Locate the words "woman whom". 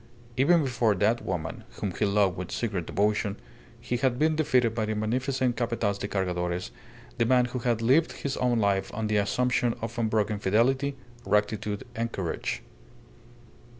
1.23-1.91